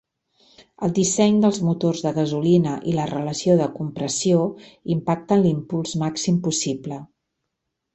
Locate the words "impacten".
4.99-5.49